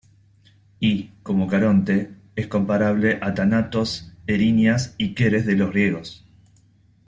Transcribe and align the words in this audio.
Y, 0.79 1.11
como 1.21 1.45
Caronte, 1.45 2.15
es 2.35 2.47
comparable 2.47 3.19
a 3.21 3.35
Thanatos, 3.35 4.13
Erinias 4.25 4.95
y 4.97 5.13
Keres 5.13 5.45
de 5.45 5.55
los 5.55 5.69
griegos. 5.69 6.25